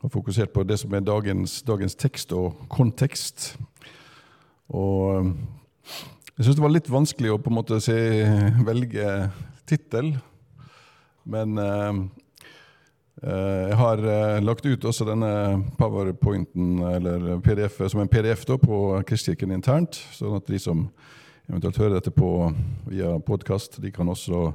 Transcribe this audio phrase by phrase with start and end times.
[0.00, 3.54] har fokusert på det som er dagens, dagens tekst og kontekst.
[4.68, 5.32] Og eh,
[6.40, 7.94] jeg syns det var litt vanskelig å på en måte se,
[8.64, 9.06] velge
[9.68, 10.14] tittel.
[11.28, 11.98] Men eh,
[13.22, 15.32] eh, jeg har eh, lagt ut også denne
[15.76, 20.86] powerpointen, eller PDF, som en PDF da, på Kristkirken internt, sånn at de som
[21.50, 22.32] eventuelt hører dette på,
[22.88, 24.50] via podkast, de kan også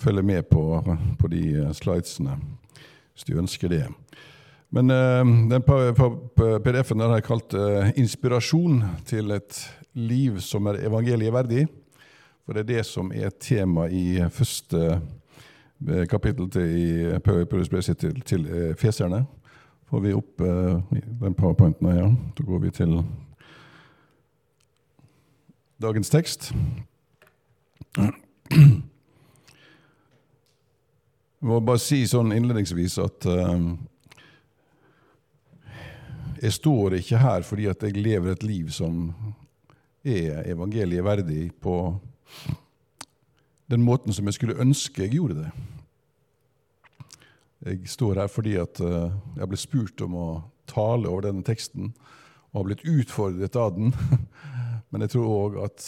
[0.00, 0.64] følge med på,
[1.20, 1.44] på de
[1.76, 2.38] slidesene
[3.12, 3.84] hvis de ønsker det.
[4.70, 5.62] Men uh, den
[6.62, 9.58] PDF-en har jeg kalt uh, 'Inspirasjon til et
[9.94, 11.66] liv som er evangelieverdig'.
[12.44, 15.00] For det er det som er tema i første
[15.88, 19.24] uh, kapittel til, i Paulus til, til feserne.
[19.90, 22.10] Får vi opp den powerpointen her, ja.
[22.38, 23.02] Da går vi til
[25.82, 26.52] dagens tekst.
[27.96, 28.12] Jeg
[31.40, 33.26] må bare si sånn innledningsvis at
[36.40, 39.10] jeg står ikke her fordi at jeg lever et liv som
[40.04, 41.74] er evangeliet verdig på
[43.70, 45.50] den måten som jeg skulle ønske jeg gjorde det.
[47.68, 50.28] Jeg står her fordi at uh, jeg ble spurt om å
[50.70, 51.92] tale over denne teksten
[52.50, 53.92] og har blitt utfordret av den.
[54.90, 55.84] Men jeg tror òg at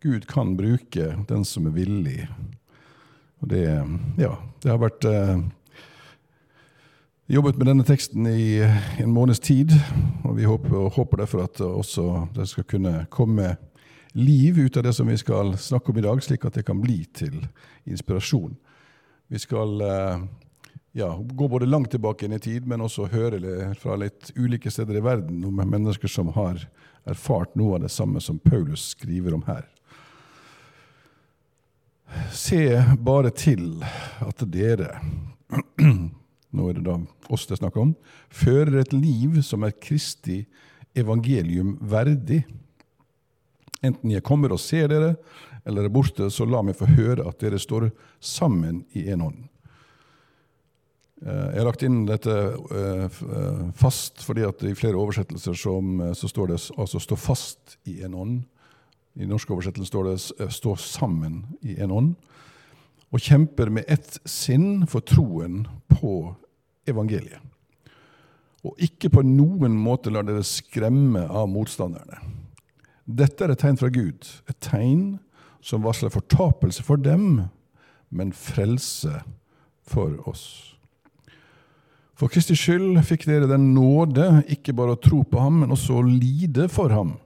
[0.00, 2.22] Gud kan bruke den som er villig
[3.40, 3.64] og det,
[4.20, 5.38] ja, det har vært eh,
[7.30, 8.58] jobbet med denne teksten i
[8.98, 9.70] en måneds tid,
[10.26, 13.52] og vi håper, håper derfor at også det skal kunne komme
[14.18, 16.80] liv ut av det som vi skal snakke om i dag, slik at det kan
[16.82, 17.36] bli til
[17.86, 18.56] inspirasjon.
[19.30, 20.24] Vi skal eh,
[20.98, 24.98] ja, gå både langt tilbake inn i tid, men også høre fra litt ulike steder
[24.98, 26.66] i verden om mennesker som har
[27.06, 29.68] erfart noe av det samme som Paulus skriver om her.
[32.34, 32.64] Se
[32.98, 33.84] bare til
[34.26, 34.96] at dere
[36.56, 36.96] Nå er det da
[37.30, 37.94] oss det er snakk om.
[38.30, 40.42] Fører et liv som er Kristi
[40.98, 42.42] evangelium verdig.
[43.82, 45.14] Enten jeg kommer og ser dere,
[45.64, 47.90] eller er borte, så la meg få høre at dere står
[48.20, 49.40] sammen i en ånd.
[51.20, 56.30] Eh, jeg har lagt inn dette eh, eh, fast, fordi at i flere oversettelser så
[56.32, 58.40] står det altså 'stå fast i en ånd'.
[59.20, 62.14] I norsk oversettelse står det 'stå sammen i en ånd'.
[63.10, 66.34] Og kjemper med ett sinn for troen på
[66.88, 67.40] evangeliet.
[68.60, 72.20] Og ikke på noen måte lar dere skremme av motstanderne.
[73.10, 75.18] Dette er et tegn fra Gud, et tegn
[75.64, 77.48] som varsler fortapelse for dem,
[78.12, 79.22] men frelse
[79.88, 80.44] for oss.
[82.14, 85.98] For Kristi skyld fikk dere den nåde ikke bare å tro på ham, men også
[85.98, 87.16] å lide for ham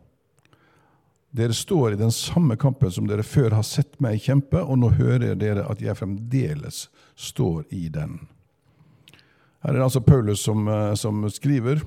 [1.34, 4.92] dere står i den samme kampen som dere før har sett meg kjempe, og nå
[4.94, 6.84] hører dere at jeg fremdeles
[7.18, 8.20] står i den.
[9.64, 11.82] Her er det altså Paulus som, eh, som skriver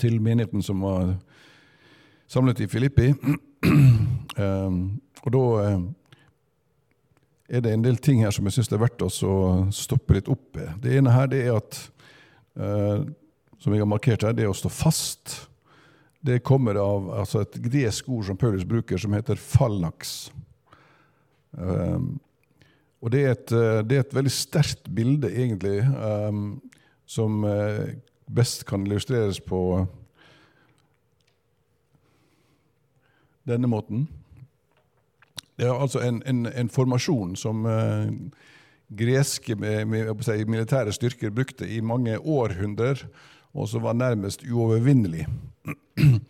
[0.00, 1.18] til menigheten som var
[2.28, 3.10] samlet i Filippi.
[4.38, 5.84] Um, og da eh,
[7.58, 9.12] er det en del ting her som jeg syns det er verdt å
[9.74, 10.72] stoppe litt opp ved.
[10.80, 11.78] Det ene her det er at,
[12.54, 15.38] som jeg har markert her, det er å stå fast
[16.20, 20.30] det kommer av altså et gresk ord som Paulus bruker, som heter fallax.
[21.52, 22.18] Um,
[22.98, 26.58] og det er, et, eh, det er, et, veldig sterkt bilde, egentlig, um,
[27.06, 27.86] som uh,
[28.26, 29.60] best kan illustreres på
[33.46, 34.08] denne måten.
[35.58, 38.10] Det er altså en, en, en formasjon som uh,
[38.98, 43.06] greske med, med, si, militære styrker brukte i mange århundrer
[43.58, 45.26] og som var nærmest uovervinnelig.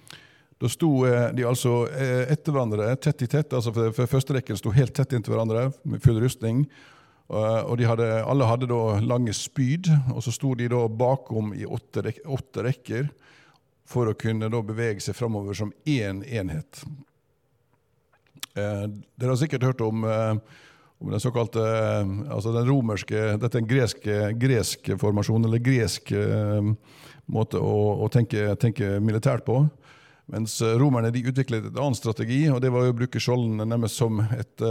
[0.59, 3.53] Da sto eh, de altså eh, etter hverandre, tett i tett.
[3.55, 6.65] altså for, for Første rekken sto helt tett inntil hverandre med full rustning.
[7.29, 11.67] Og de hadde, alle hadde da lange spyd, og så sto de da bakom i
[11.69, 13.11] åtte, rek åtte rekker
[13.89, 16.81] for å kunne da bevege seg framover som én enhet.
[18.57, 20.09] Eh, dere har sikkert hørt om
[20.99, 21.63] om den såkalte
[22.27, 26.11] altså den romerske Dette er en gresk, formasjon, eller gresk
[27.29, 29.63] måte å, å tenke, tenke, militært på.
[30.29, 34.21] Mens romerne de utviklet et annen strategi, og det var å bruke skjoldene nærmest som
[34.21, 34.65] et,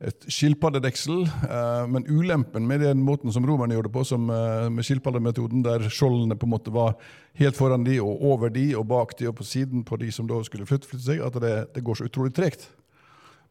[0.00, 1.26] et skilpaddedeksel.
[1.26, 5.62] Eh, men ulempen med den måten som romerne gjorde det på, som, eh, med skilpaddemetoden,
[5.62, 6.94] der skjoldene på en måte var
[7.34, 10.26] helt foran de og over de og bak de og på siden på de som
[10.26, 12.68] da skulle flytte, flytte seg, at det, det, går så utrolig tregt.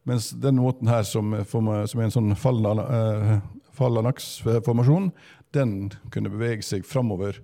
[0.04, 2.34] Mens den måten her, som, som er en sånn
[3.76, 5.12] fallanaksformasjon,
[5.52, 7.36] den kunne bevege seg framover.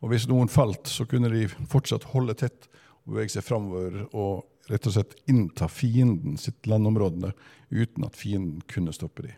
[0.00, 2.70] Og hvis noen falt, så kunne de fortsatt holde tett
[3.04, 7.32] og bevege seg framover og rett og slett innta fienden sitt landområdene
[7.70, 9.36] uten at fienden kunne stoppe dem.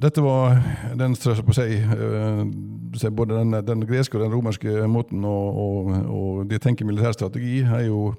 [0.00, 0.56] Dette var
[0.96, 5.66] den, på seg, uh, både den, den, greske og den romerske måten å, å,
[6.00, 8.14] å de tenker militærstrategi er jo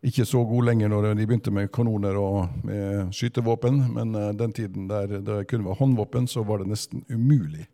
[0.00, 4.56] ikke så god lenger når de begynte med kanoner og med skytevåpen, men uh, den
[4.56, 7.66] tiden der det kun var håndvåpen, så var det nesten umulig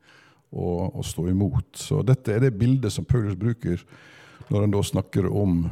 [0.57, 1.77] å, og stå imot.
[1.77, 3.83] Så dette er det bildet som Paulus bruker
[4.49, 5.65] når han da snakker om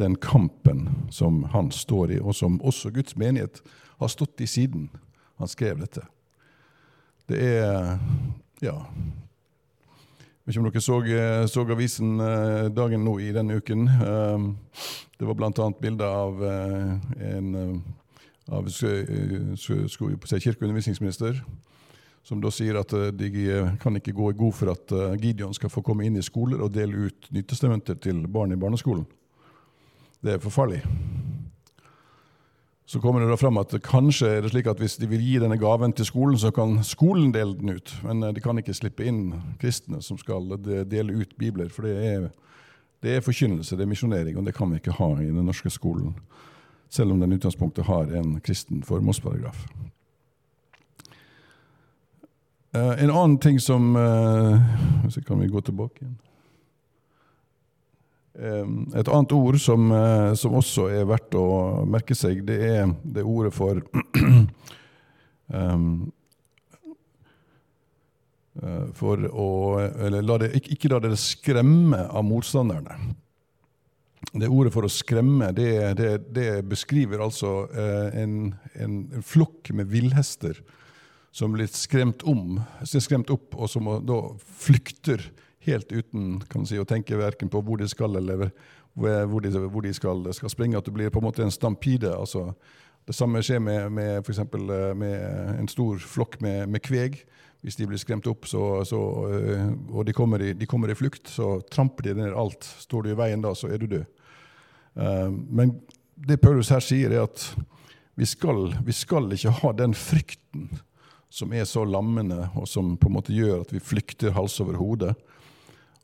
[0.00, 3.60] den kampen som han står i, og som også Guds menighet
[4.00, 4.88] har stått i siden
[5.40, 6.00] han skrev dette.
[7.28, 7.98] Det er
[8.60, 8.86] Ja.
[10.40, 11.00] Jeg vet ikke om dere så,
[11.52, 13.88] så avisen eh, dagen nå i denne uken.
[13.88, 14.38] Eh,
[15.20, 15.70] det var bl.a.
[15.80, 16.92] bilder av eh,
[17.36, 17.82] en
[18.50, 21.44] av kirkeundervisningsminister
[22.26, 23.30] som da sier at de
[23.80, 26.74] kan ikke gå i god for at Gideon skal få komme inn i skoler og
[26.74, 29.06] dele ut Nyttestementer til barn i barneskolen.
[30.20, 30.82] Det er for farlig.
[32.90, 35.36] Så kommer det da fram at kanskje er det slik at hvis de vil gi
[35.38, 37.92] denne gaven til skolen, så kan skolen dele den ut.
[38.02, 39.28] Men eh, de kan ikke slippe inn
[39.62, 40.56] kristne som skal
[40.90, 41.68] dele ut bibler.
[41.70, 42.26] For det er,
[42.98, 45.70] det er forkynnelse, det er misjonering, og det kan vi ikke ha i den norske
[45.70, 46.16] skolen.
[46.90, 49.68] Selv om den utgangspunktet har en kristen formålsparagraf.
[52.72, 54.58] Eh, en annen ting som uh,
[55.08, 56.18] Så kan vi gå tilbake igjen.
[58.96, 63.24] Et annet ord som, uh, som, også er verdt å merke seg, det er det
[63.26, 63.82] ordet for
[65.50, 66.12] um,
[68.96, 69.48] For å
[69.80, 72.96] Eller la det, ikke, ikke la dere skremme av motstanderne.
[74.32, 79.88] Det ordet for å skremme, det, det, det beskriver altså en, en, en flokk med
[79.90, 80.60] villhester
[81.32, 84.18] som blir skremt om, skremt opp, og som da
[84.60, 85.22] flykter
[85.66, 88.48] helt uten kan si, å tenke verken på hvor de skal eller
[88.94, 90.78] hvor de, hvor de skal, skal, springe.
[90.78, 92.10] At det blir på en måte en stampide.
[92.16, 92.50] altså
[93.06, 97.22] det samme skjer med, med, for eh, med en stor flokk med, med kveg.
[97.60, 99.00] Hvis de blir skremt opp så, så,
[99.34, 102.64] eh, og de kommer, i, de kommer, i, flukt, så tramper de ned alt.
[102.64, 104.06] Står du i veien da, så er du død.
[104.96, 105.74] Eh, men
[106.14, 107.44] det Paulus her sier, er at
[108.20, 110.68] vi skal, vi skal ikke ha den frykten
[111.30, 114.78] som er så lammende, og som på en måte gjør at vi flykter hals over
[114.80, 115.14] hode.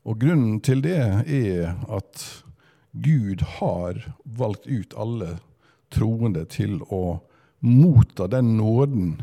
[0.07, 2.27] Og grunnen til det er at
[2.95, 5.37] Gud har valgt ut alle
[5.93, 7.19] troende til å
[7.67, 9.17] motta den nåden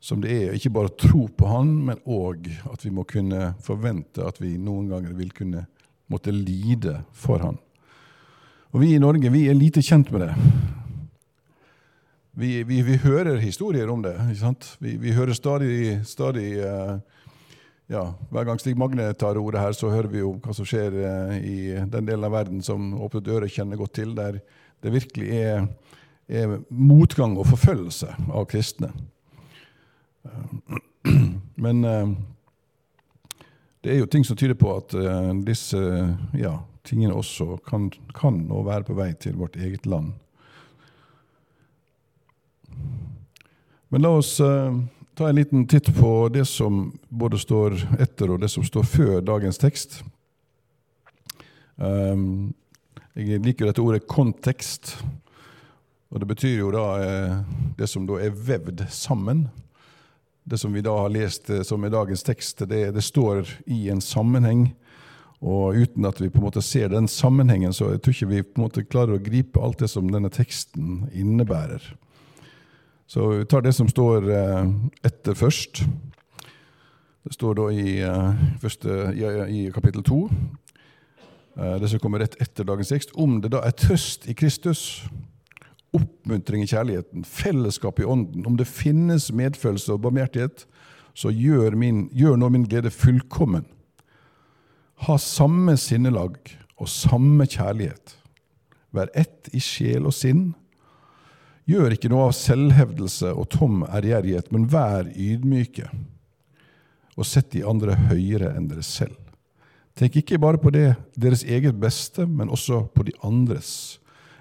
[0.00, 4.24] som det er, ikke bare tro på Han, men òg at vi må kunne forvente
[4.24, 5.66] at vi noen ganger vil kunne
[6.10, 7.58] måtte lide for Han.
[8.72, 10.34] Og Vi i Norge vi er lite kjent med det.
[12.32, 14.14] Vi, vi, vi hører historier om det.
[14.78, 16.98] Vi, vi, hører stadig, stadig uh,
[17.90, 20.94] ja, hver gang Stig Magne tar ordet her, så hører vi jo hva som skjer
[20.94, 21.56] eh, i
[21.90, 24.38] den delen av verden som Åpnet dører kjenner godt til, der
[24.80, 25.66] det virkelig er,
[26.30, 28.92] er motgang og forfølgelse av kristne.
[30.22, 30.78] Eh,
[31.66, 32.14] men eh,
[33.82, 34.92] det er jo ting som tyder på at
[35.46, 35.78] disse
[36.36, 40.12] ja, tingene også kan, kan nå være på vei til vårt eget land.
[43.90, 44.36] Men la oss
[45.18, 49.16] ta en liten titt på det som både står etter og det som står før
[49.26, 49.98] dagens tekst.
[51.76, 52.52] Um,
[53.18, 54.94] jeg liker dette ordet 'kontekst'.
[56.10, 57.36] Og Det betyr jo da eh,
[57.78, 59.48] det som da er vevd sammen.
[60.44, 63.88] Det som vi da har lest eh, som er dagens tekst, det, det, står i
[63.90, 64.72] en sammenheng.
[65.40, 68.42] Og uten at vi på en måte ser den sammenhengen, så jeg tror ikke vi
[68.42, 71.94] på en måte klarer å gripe alt det som denne teksten innebærer.
[73.10, 74.68] Så vi tar det som står eh,
[75.02, 75.80] etter først.
[77.26, 78.98] Det står da i, eh, første,
[79.50, 80.18] i kapittel to,
[81.58, 85.02] eh, det som kommer rett etter dagens tekst, om det da er trøst i Kristus,
[85.90, 90.68] oppmuntring i kjærligheten, fellesskap i ånden, om det finnes medfølelse og barmhjertighet,
[91.10, 93.66] så gjør, min, gjør nå min glede fullkommen.
[95.08, 96.38] Ha samme sinnelag
[96.78, 98.14] og samme kjærlighet.
[98.94, 100.52] Vær ett i sjel og sinn
[101.68, 105.90] Gjør ikke noe av selvhevdelse og tom ærgjerrighet, men vær ydmyke,
[107.16, 109.18] og sett de andre høyere enn dere selv.
[109.98, 113.98] Tenk ikke bare på det deres eget beste, men også på de andres.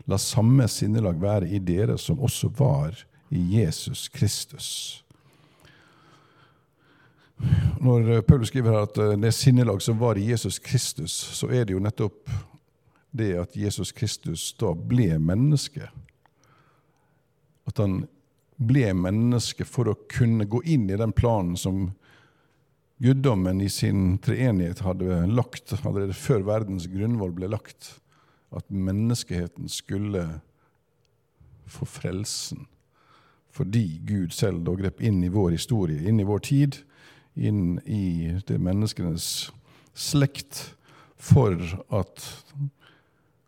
[0.08, 2.96] La samme sinnelag være i dere som også var
[3.30, 4.70] i Jesus Kristus.
[7.80, 11.66] Når Paulus skriver her at det det sinnelag som var i Jesus Kristus, så er
[11.66, 12.30] det jo nettopp
[13.12, 15.88] det at Jesus Kristus da ble menneske.
[17.70, 18.02] At han
[18.60, 21.92] ble menneske for å kunne gå inn i den planen som
[23.00, 27.94] guddommen i sin treenighet hadde lagt allerede før verdens grunnvoll ble lagt.
[28.52, 30.26] At menneskeheten skulle
[31.70, 32.66] få frelsen.
[33.54, 36.82] Fordi Gud selv da grep inn i vår historie, inn i vår tid,
[37.36, 39.50] inn i det menneskenes
[39.98, 40.74] slekt,
[41.20, 41.56] for
[41.92, 42.24] at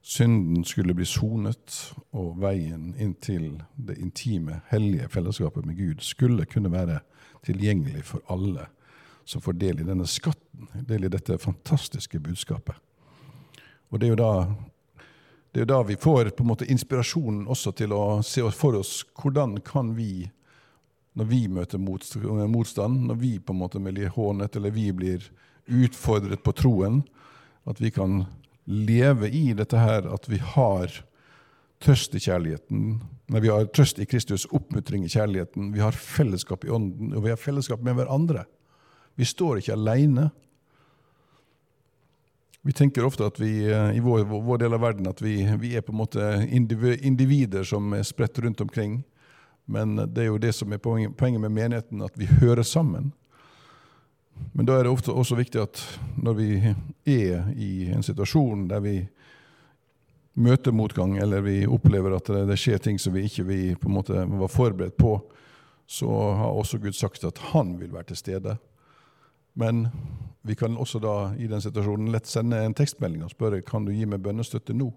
[0.01, 6.46] synden skulle bli sonet, og veien inn til det intime, hellige fellesskapet med Gud skulle
[6.50, 7.00] kunne være
[7.46, 8.67] tilgjengelig for alle
[9.25, 12.75] som får del i denne skatten, del i dette fantastiske budskapet.
[13.91, 14.34] Og det er jo da,
[15.53, 19.60] er da vi får på en måte inspirasjonen også til å se for oss hvordan
[19.65, 20.25] kan vi,
[21.13, 25.27] når vi møter motstand, når vi på en måte blir hånet eller vi blir
[25.67, 27.03] utfordret på troen,
[27.70, 28.24] at vi kan
[28.65, 31.01] leve i dette her at vi har
[31.82, 33.00] trøst i kjærligheten.
[33.32, 35.72] Nei, vi har trøst i Kristus, oppmuntring i kjærligheten.
[35.74, 38.46] Vi har fellesskap i ånden, og vi har fellesskap med hverandre.
[39.18, 40.30] Vi står ikke alene.
[42.62, 45.74] Vi tenker ofte at vi eh, i vår, vår del av verden at vi, vi,
[45.75, 49.00] er på en måte individer som er spredt rundt omkring.
[49.65, 53.12] Men det er jo det som er poenget med menigheten, at vi hører sammen.
[54.51, 55.81] Men da er det ofte også viktig at
[56.21, 56.50] når vi
[57.07, 58.95] er i en situasjon der vi
[60.33, 64.51] møter motgang, eller vi opplever at det, skjer ting som vi ikke vi måte var
[64.51, 65.17] forberedt på,
[65.88, 68.55] så har også Gud sagt at han vil være til stede.
[69.60, 69.88] Men
[70.41, 73.91] vi kan også da i den situasjonen lett sende en tekstmelding og spørre kan du
[73.91, 74.88] gi meg bønnestøtte nå.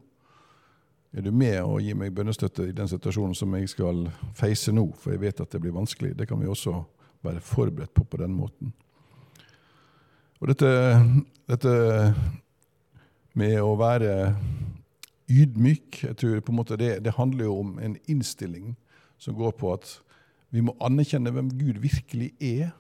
[1.15, 4.07] Er du med å gi meg bønnestøtte i den situasjonen som jeg skal
[4.39, 4.89] feise nå?
[4.99, 6.15] For jeg vet at det blir vanskelig.
[6.19, 6.79] Det kan vi også
[7.27, 8.73] være forberedt på på den måten.
[10.45, 10.71] Og dette,
[11.49, 11.71] dette
[13.33, 14.35] med å være
[15.33, 18.75] ydmyk jeg tror på en måte det, det handler jo om en innstilling
[19.17, 19.95] som går på at
[20.53, 22.75] vi må anerkjenne hvem Gud virkelig er.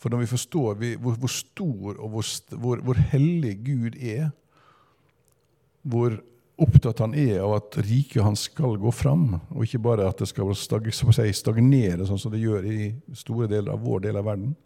[0.00, 4.32] For når vi forstår hvor, hvor stor og hvor, hvor, hvor, hellig Gud er,
[5.84, 6.16] hvor
[6.56, 10.32] opptatt han er av at riket hans skal gå fram, og ikke bare at det
[10.32, 14.56] skal stagnere, sånn som det gjør i store deler av vår del av verden,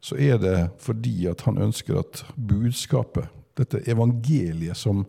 [0.00, 3.28] så er det fordi at han ønsker at budskapet,
[3.58, 5.04] dette evangeliet som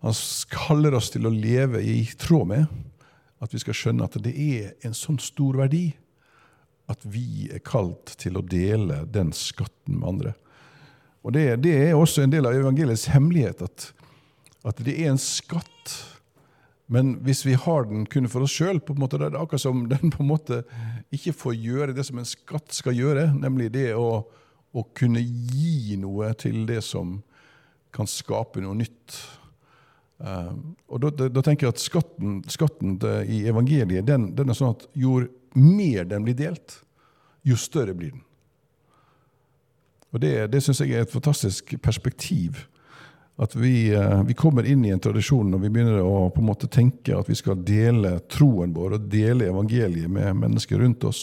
[0.00, 0.16] han
[0.50, 2.78] kaller oss til å leve i tråd med,
[3.40, 5.90] at vi skal skjønne at det er en sånn stor verdi
[6.90, 10.34] at vi er kalt til å dele den skatten med andre.
[11.22, 13.90] Og Det, det er også en del av evangeliets hemmelighet, at,
[14.64, 15.94] at, det er en skatt.
[16.90, 20.24] Men hvis vi har den kun for oss sjøl, er det akkurat som den på
[20.24, 20.62] en måte
[21.14, 24.24] ikke får gjøre det som en skatt skal gjøre, nemlig det å,
[24.74, 27.20] å kunne gi noe til det som
[27.94, 29.20] kan skape noe nytt.
[30.18, 30.50] Uh,
[30.90, 34.74] og da, da, da, tenker jeg at Skatten, skatten i evangeliet den, den er sånn
[34.74, 35.22] at jo
[35.56, 36.80] mer den blir delt,
[37.46, 38.26] jo større blir den.
[40.10, 42.64] Og Det, det syns jeg er et fantastisk perspektiv.
[43.40, 46.48] At vi, eh, vi, kommer inn i en tradisjon når vi begynner å på en
[46.50, 51.22] måte tenke at vi skal dele troen vår og dele evangeliet med mennesker rundt oss.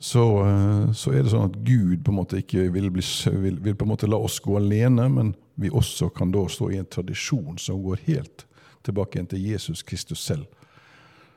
[0.00, 3.04] Så, eh, så er det sånn at Gud på en måte ikke vil, bli,
[3.44, 6.70] vil, vil på en måte la oss gå alene, men vi også kan da stå
[6.72, 8.46] i en tradisjon som går helt
[8.84, 10.48] tilbake til Jesus Kristus selv.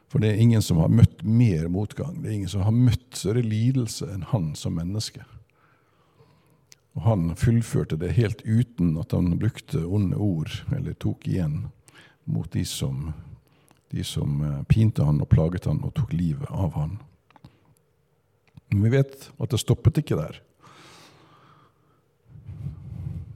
[0.07, 3.10] For det er ingen som har møtt mer motgang, det er ingen som har møtt
[3.12, 5.27] større lidelse enn han som menneske.
[6.98, 11.68] Og han fullførte det helt uten at han brukte onde ord eller tok igjen
[12.25, 13.12] mot de som,
[13.94, 16.98] de som eh, pinte han og plaget han og tok livet av han.
[18.74, 20.42] Men vi vet at det stoppet ikke der.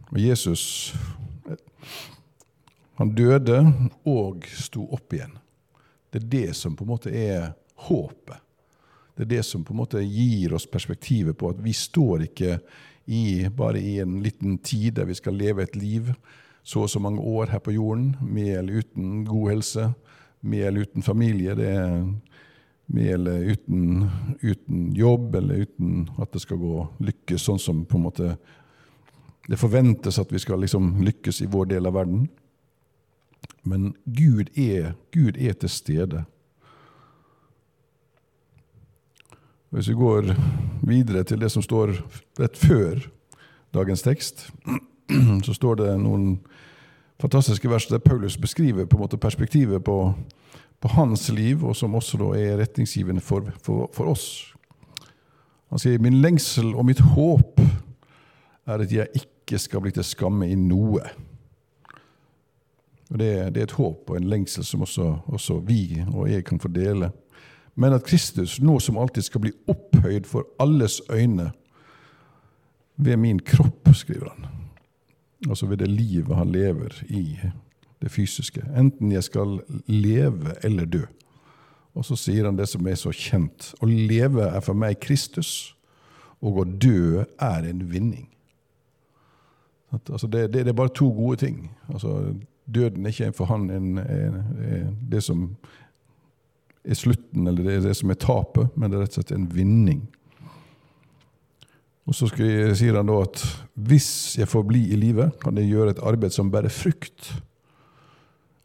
[0.09, 0.65] Og Jesus
[2.97, 3.61] han døde
[4.09, 5.37] og sto opp igjen.
[6.09, 7.53] Det er det som på en måte er
[7.87, 8.41] håpet.
[9.15, 12.57] Det er det som på en måte gir oss perspektivet på at vi står ikke
[13.05, 16.13] i, bare i en liten tid der vi skal leve et liv
[16.63, 19.93] så og så mange år her på jorden, med eller uten god helse,
[20.41, 21.55] med eller uten familie.
[21.55, 22.05] det er
[22.87, 24.09] med eller uten,
[24.43, 28.35] uten, jobb, eller uten at det skal gå lykkes sånn som på en måte
[29.47, 32.27] det forventes at vi skal liksom lykkes i vår del av verden.
[33.63, 36.25] Men Gud er, Gud er til stede.
[39.71, 40.33] Hvis vi går
[40.81, 41.93] videre til det som står
[42.39, 43.05] rett før
[43.71, 44.49] dagens tekst,
[45.47, 46.41] så står det noen
[47.23, 49.95] fantastiske vers der Paulus beskriver på en måte perspektivet på,
[50.79, 54.53] på hans liv, og som også er retningsgivende for, for, for oss.
[55.71, 57.61] Han sier, 'Min lengsel og mitt håp
[58.67, 61.07] er at jeg ikke skal bli til skamme i noe'.
[63.11, 66.43] Og det, det er et håp og en lengsel som også, også vi og jeg
[66.43, 67.11] kan få dele.
[67.75, 71.51] Men at Kristus nå som alltid skal bli opphøyd for alles øyne
[72.97, 74.45] ved min kropp, skriver han.
[75.49, 77.39] Altså ved det livet han lever i
[78.01, 78.61] det fysiske.
[78.77, 81.01] Enten jeg skal leve eller dø.
[81.93, 83.73] Og så sier han det som er så kjent.
[83.81, 85.75] Å leve er for meg Kristus,
[86.41, 88.27] og å dø er en vinning.
[89.91, 91.71] Altså det, det, det, er bare to gode ting.
[91.91, 92.33] Altså
[92.75, 95.49] Døden er ikke for han en, en, en, det som
[96.81, 99.35] er slutten, eller det er det som er tapet, men det er rett og slett
[99.35, 100.01] en vinning.
[102.09, 103.39] Og Så sier han da at
[103.77, 107.31] hvis jeg får bli i live, kan jeg gjøre et arbeid som bærer frukt.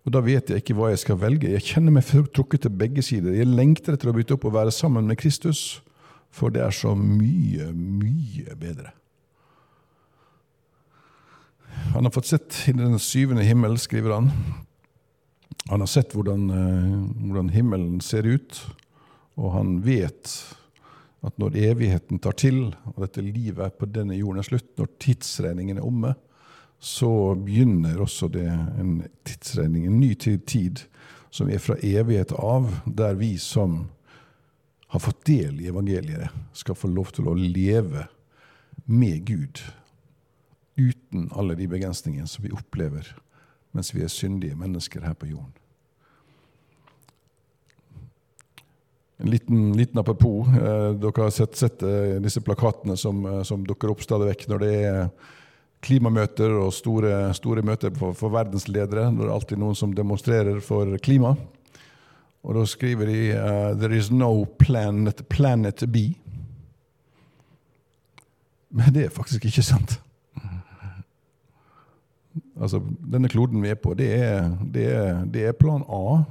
[0.07, 1.53] Og Da vet jeg ikke hva jeg skal velge.
[1.53, 3.37] Jeg kjenner meg trukket til begge sider.
[3.37, 5.83] Jeg lengter etter å bytte opp og være sammen med Kristus,
[6.31, 8.93] for det er så mye, mye bedre.
[11.95, 14.31] Han har fått sett i den syvende himmel, skriver han.
[15.69, 16.93] Han har sett hvordan, eh,
[17.27, 18.61] hvordan himmelen ser ut,
[19.35, 20.31] og han vet
[21.27, 25.81] at når evigheten tar til, og dette livet på denne jorden er slutt, når tidsregningen
[25.81, 26.15] er omme,
[26.79, 30.85] så begynner også det en tidsregning, en ny tid,
[31.31, 33.89] som er fra evighet av, der vi som
[34.93, 38.07] har fått del i evangeliet, skal få lov til å leve
[38.87, 39.65] med Gud
[40.77, 43.09] uten alle de begrensningene som vi opplever
[43.77, 45.55] mens vi er syndige mennesker her på jorden.
[49.17, 50.49] En liten, liten apropos.
[50.49, 54.47] Eh, dere har sett, sett eh, disse plakatene som, eh, som, dukker opp stadig vekk
[54.51, 54.99] når det er
[55.87, 59.09] klimamøter og store, store møter for, for, verdensledere.
[59.17, 61.33] Det er alltid noen som demonstrerer for klima.
[62.47, 66.15] Og da skriver de uh, 'There is no planet, planet B'.
[68.71, 69.97] Men det er faktisk ikke sant.
[72.57, 72.81] Altså,
[73.13, 76.25] Denne kloden vi er på, det er, det er, det er plan A.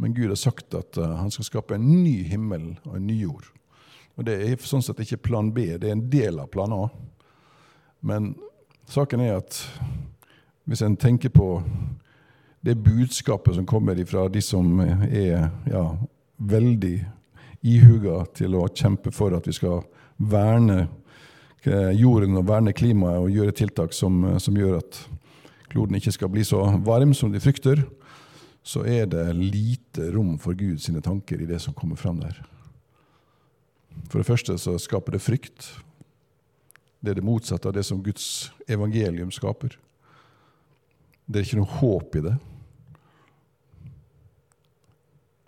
[0.00, 3.18] Men Gud har sagt at uh, han skal skape en ny himmel og en ny
[3.20, 3.50] jord.
[4.16, 6.86] Og Det er sånn sett ikke plan B, det er en del av plan A.
[8.00, 8.34] Men
[8.88, 9.58] saken er at
[10.68, 11.62] hvis en tenker på
[12.60, 15.84] det budskapet som kommer fra de som er ja,
[16.36, 16.96] veldig
[17.60, 19.82] ihuga til å kjempe for at vi skal
[20.20, 20.82] verne
[21.64, 25.00] eh, jorden og verne klimaet og gjøre tiltak som, som gjør at
[25.70, 27.84] kloden ikke skal bli så varm som de frykter,
[28.62, 32.42] så er det lite rom for Gud sine tanker i det som kommer fram der.
[34.10, 35.70] For det første så skaper det frykt.
[37.00, 39.76] Det er det motsatte av det som Guds evangelium skaper.
[41.26, 42.36] Det er ikke noe håp i det.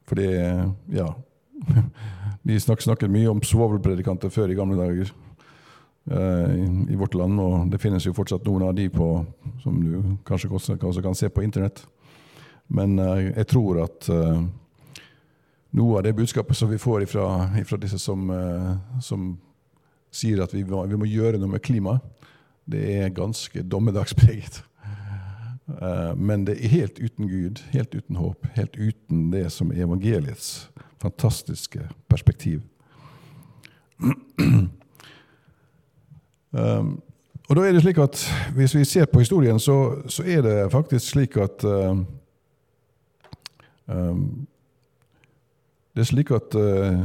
[0.08, 0.32] For det
[0.92, 1.12] Ja.
[2.42, 5.12] Vi snakket mye om svovelpredikanter før i gamle dager
[6.10, 9.06] i, i, vårt land, og det finnes jo fortsatt noen av de på,
[9.62, 11.84] som du kanskje også, kan se på internett.
[12.66, 14.42] Men uh, jeg tror at uh,
[15.78, 18.26] noe av det budskapet som vi får fra disse som,
[19.00, 19.30] som,
[20.12, 22.02] sier at vi må, vi må, gjøre noe med klimaet,
[22.68, 24.60] det er ganske dommedagspreget.
[26.20, 30.68] Men det er helt uten Gud, helt uten håp, helt uten det som er evangeliets
[31.00, 32.60] fantastiske perspektiv.
[36.52, 37.00] Um,
[37.48, 38.20] og da er det slik at
[38.52, 42.06] Hvis vi ser på historien, så, så er det faktisk slik at um,
[45.94, 47.00] Det er slik at uh,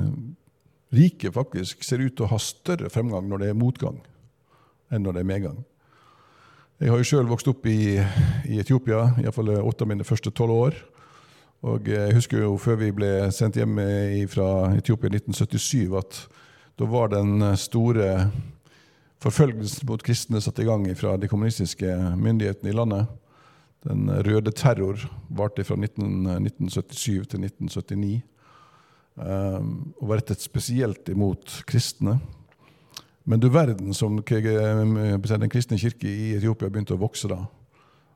[0.94, 3.98] riket faktisk ser ut til å ha større fremgang når det er motgang,
[4.92, 5.58] enn når det er medgang.
[6.80, 7.98] Jeg har jo sjøl vokst opp i,
[8.48, 10.78] i Etiopia, iallfall åtte av mine første tolv år.
[11.68, 13.76] Og jeg husker jo før vi ble sendt hjem
[14.32, 16.22] fra Etiopia i 1977, at
[16.80, 18.30] da var den store
[19.24, 23.08] forfølgelsen mot kristne satt i gang fra de kommunistiske myndighetene i landet.
[23.88, 28.22] Den røde terror varte fra 1977 til 1979
[29.16, 29.70] um,
[30.02, 32.18] og var rettet spesielt imot kristne.
[33.28, 37.42] Men du verden som den kristne kirke i Etiopia begynte å vokse da.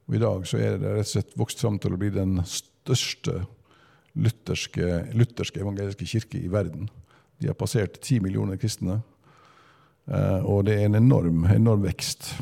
[0.08, 2.40] Og I dag så er det rett og slett vokst fram til å bli den
[2.48, 3.42] største
[4.16, 6.90] lutherske, lutherske evangeliske kirke i verden.
[7.40, 9.02] De har passert ti millioner kristne.
[10.12, 12.34] Uh, og det er en enorm, enorm vekst.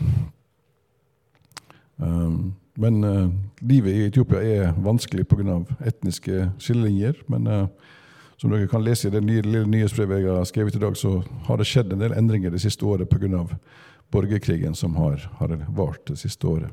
[1.98, 3.30] Um, men uh,
[3.62, 5.60] livet i Etiopia er vanskelig pga.
[5.86, 7.22] etniske skillelinjer.
[7.28, 7.68] Men uh,
[8.40, 11.20] som dere kan lese i det nye, lille nyhetsbrevet jeg har skrevet i dag, så
[11.46, 13.46] har det skjedd en del endringer det siste året pga.
[14.12, 16.72] borgerkrigen som har, har vart det siste året.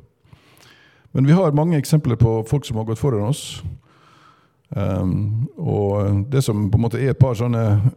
[1.12, 3.62] Men vi har mange eksempler på folk som har gått foran oss.
[4.68, 7.92] Um, og det som på en måte er et par sånne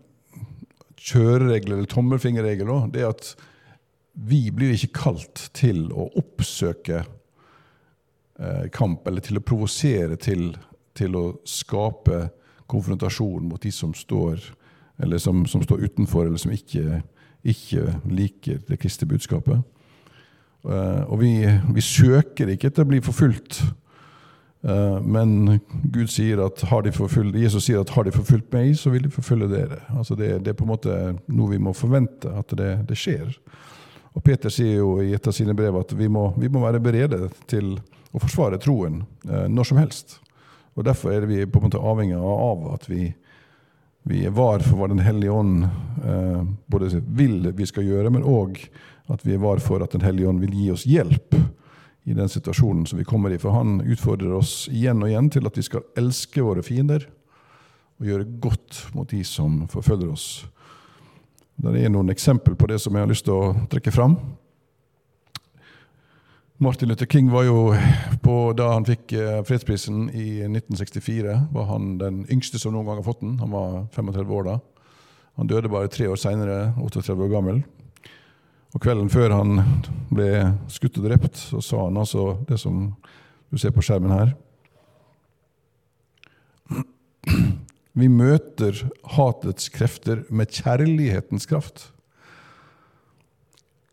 [0.99, 3.31] kjøreregler eller tommelfingerregler, det er at
[4.19, 10.51] vi blir ikke kalt til å oppsøke eh, kamp, eller til å provosere til,
[10.97, 12.25] til, å skape
[12.69, 14.41] konfrontasjon mot de som står,
[15.17, 17.01] som, som står utenfor, eller som ikke,
[17.47, 19.63] ikke liker det kristne budskapet.
[20.67, 21.33] Eh, og vi,
[21.73, 23.61] vi, søker ikke etter å bli forfulgt.
[24.61, 28.73] Eh, men Gud sier at har de forfulgt, Jesus sier at har de forfulgt meg,
[28.77, 29.81] så vil de forfølge dere.
[29.95, 33.31] Altså det, det, er på en måte noe vi må forvente at det, det, skjer.
[34.17, 36.83] Og Peter sier jo i et av sine brev at vi må, vi må være
[36.83, 37.77] berede til
[38.11, 40.19] å forsvare troen eh, når som helst.
[40.75, 43.09] Og Derfor er vi på en måte avhengig av at vi,
[44.07, 48.27] vi er var for hva Den hellige ånd eh, både vil vi skal gjøre, men
[48.27, 48.59] òg
[49.09, 51.35] at vi er var for at Den hellige ånd vil gi oss hjelp
[52.09, 53.37] i den situasjonen som vi kommer i.
[53.41, 57.05] For han utfordrer oss igjen og igjen til at vi skal elske våre fiender
[57.99, 60.27] og gjøre godt mot de som forfølger oss.
[61.59, 64.15] Det er noen eksempel på det som jeg har lyst til å trekke fram.
[66.59, 67.73] Martin Luther King var jo
[68.23, 72.99] på, Da han fikk eh, fredsprisen i 1964, var han den yngste som noen gang
[72.99, 73.37] har fått den.
[73.39, 74.55] Han var 35 år da.
[75.39, 77.61] Han døde bare tre år seinere, 38 år gammel.
[78.73, 79.63] Og Kvelden før han
[80.13, 80.29] ble
[80.69, 82.91] skutt og drept, så sa han altså det som
[83.49, 84.35] du ser på skjermen her.
[87.99, 88.77] Vi møter
[89.15, 91.89] hatets krefter med kjærlighetens kraft.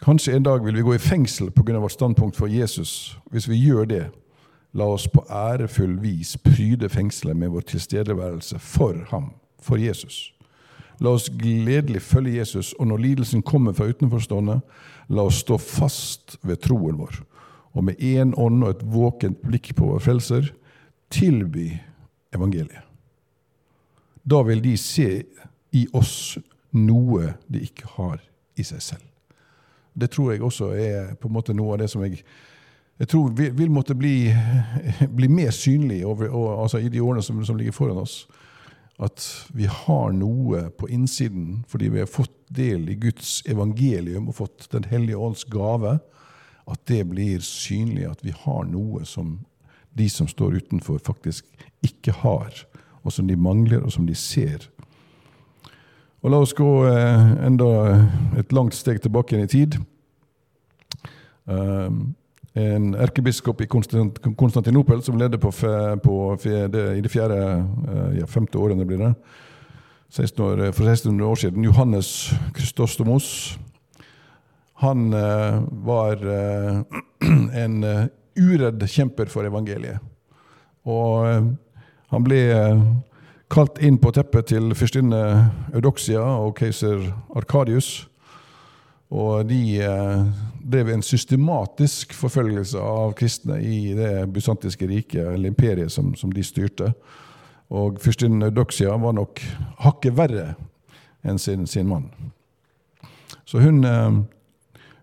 [0.05, 1.81] Kanskje en dag vil vi gå i fengsel pga.
[1.81, 3.19] vårt standpunkt for Jesus.
[3.31, 4.05] Hvis vi gjør det,
[4.73, 10.36] la oss på ærefull vis pryde fengselet med vår tilstedeværelse for ham, for Jesus.
[11.05, 14.61] La oss gledelig følge Jesus, og når lidelsen kommer fra utenforstående,
[15.13, 17.21] la oss stå fast ved troen vår,
[17.77, 20.51] og med én ånd og et våkent blikk på vår frelser
[21.13, 21.69] tilby
[22.35, 22.83] evangeliet.
[24.27, 25.11] Da vil de se
[25.77, 26.39] i oss
[26.75, 28.19] noe de ikke har
[28.57, 29.05] i seg selv.
[29.97, 32.23] Det tror jeg også er på en måte noe av det som jeg
[32.97, 34.31] jeg tror vil, vil måtte bli,
[35.19, 38.23] bli, mer synlig over, og, altså i de årene som, som ligger foran oss
[39.03, 44.39] at vi har noe på innsiden fordi vi har fått del i Guds evangelium og
[44.39, 45.99] fått Den hellige ånds gave,
[46.67, 49.41] at det blir synlig at vi har noe som
[49.97, 51.45] de som står utenfor, faktisk
[51.85, 52.53] ikke har,
[53.03, 54.69] og som de mangler, og som de ser.
[56.21, 57.69] Og La oss gå eh, enda
[58.37, 59.79] et langt steg tilbake igjen i tid.
[61.47, 62.17] Um,
[62.57, 65.53] en erkebiskop i Konstantinopel som ledde på,
[66.03, 66.17] på
[66.49, 67.41] i det fjerde,
[67.93, 69.15] eh, ja, femte årene, blir det.
[70.11, 71.65] 16 år, for 1600 år siden.
[71.65, 73.59] Johannes Krystostomos.
[74.81, 76.81] Han eh, var eh,
[77.65, 80.01] en uh, uredd kjemper for evangeliet.
[80.87, 81.47] Og eh,
[82.13, 82.83] han ble eh,
[83.53, 85.23] kalt inn på teppet til fyrstinne
[85.75, 88.07] Eudoxia og keiser Arkadius.
[89.11, 90.23] Og de eh,
[90.67, 96.43] drev en systematisk forfølgelse av kristne i det bysantiske riket, eller imperiet, som, som de
[96.45, 96.93] styrte.
[97.71, 99.43] Og fyrstinnen Eudoxia var nok
[99.83, 100.47] hakket verre
[101.27, 102.09] enn sin, sin mann.
[103.47, 104.11] Så hun, eh,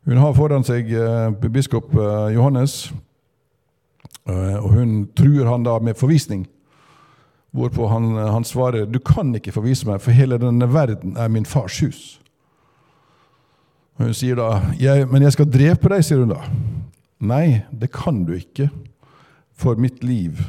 [0.04, 2.91] hun, har foran seg eh, biskop eh, Johannes,
[4.23, 6.45] og hun truer han da med forvisning.
[7.52, 11.43] Hvorpå han, han svarer du kan ikke forvise meg, for hele denne verden er min
[11.43, 12.23] fars hus.
[14.04, 16.42] Og Hun sier da jeg, 'Men jeg skal drepe deg', sier hun da.
[17.24, 18.70] Nei, det kan du ikke,
[19.56, 20.44] for mitt liv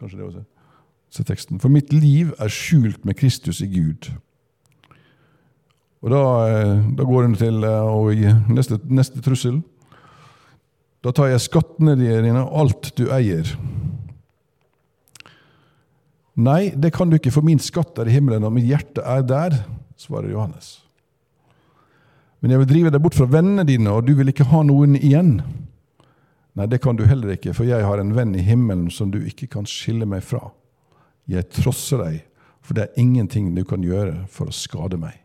[0.00, 0.42] Kanskje det også.
[1.10, 1.60] Se teksten.
[1.60, 4.10] For mitt liv er skjult med Kristus i Gud.
[6.02, 9.62] Og Da, eh, da går hun til eh, neste, neste trussel.
[11.04, 13.44] Da tar jeg skattene dine, alt du eier.
[16.34, 19.20] Nei, det kan du ikke, for min skatt er i himmelen, og mitt hjerte er
[19.20, 19.64] der,
[19.96, 20.89] svarer Johannes.
[22.40, 24.96] Men jeg vil drive deg bort fra vennene dine, og du vil ikke ha noen
[24.96, 25.38] igjen.
[26.56, 29.20] Nei, det kan du heller ikke, for jeg har en venn i himmelen som du
[29.20, 30.48] ikke kan skille meg fra.
[31.30, 32.22] Jeg trosser deg,
[32.64, 35.20] for det er ingenting du kan gjøre for å skade meg.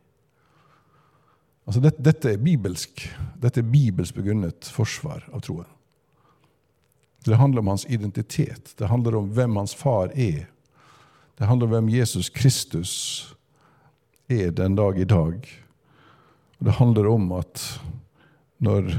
[1.65, 3.07] Altså, dette, dette er bibelsk.
[3.41, 5.69] Dette er bibelsk begrunnet forsvar av troen.
[7.25, 8.75] Det handler om hans identitet.
[8.77, 10.43] Det handler om hvem hans far er.
[11.39, 12.91] Det handler om hvem Jesus Kristus
[14.29, 15.47] er den dag i dag.
[16.65, 17.61] Det handler om at
[18.65, 18.95] når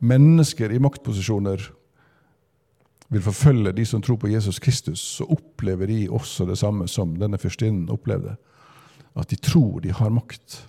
[0.00, 1.66] mennesker i maktposisjoner
[3.12, 7.12] vil forfølge de som tror på Jesus Kristus, så opplever de også det samme som
[7.20, 8.38] denne fyrstinnen opplevde.
[9.14, 10.62] At de tror de har makt,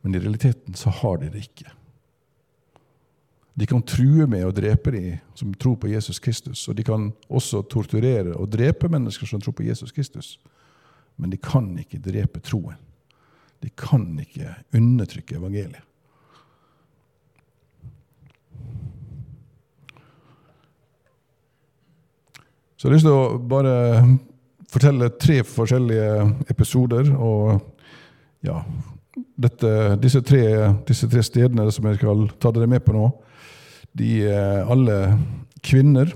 [0.00, 1.68] men i realiteten så har de det ikke.
[3.54, 5.04] De kan true med å drepe de
[5.38, 6.64] som tror på Jesus Kristus.
[6.68, 10.38] Og de kan også torturere og drepe mennesker som tror på Jesus Kristus.
[11.14, 12.80] Men de kan ikke drepe troen.
[13.62, 15.82] De kan ikke undertrykke evangeliet.
[22.76, 23.76] Så jeg har lyst til å bare
[24.68, 27.08] fortelle tre forskjellige episoder.
[27.16, 27.54] Og
[28.44, 28.58] ja,
[29.40, 29.70] dette,
[30.02, 30.42] disse, tre,
[30.84, 33.06] disse, tre, stedene som jeg skal ta dere med på nå,
[33.96, 34.98] de er alle
[35.64, 36.12] kvinner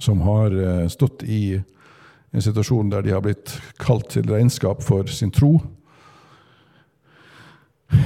[0.00, 1.58] som har eh, stått i
[2.30, 5.56] en situasjon der de har blitt kalt til regnskap for sin tro.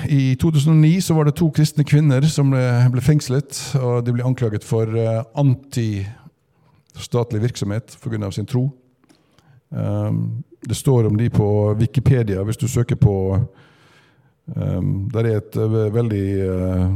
[0.09, 3.77] I 2009 så var det to kristne kvinner som ble, ble fengslet.
[3.81, 8.31] og De ble anklaget for uh, antistatlig virksomhet pga.
[8.31, 8.71] sin tro.
[9.69, 13.39] Um, det står om de på Wikipedia, hvis du søker på
[14.57, 16.91] um, Der er et uh, veldig uh,